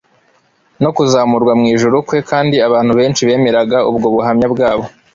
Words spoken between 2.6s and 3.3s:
abantu benshi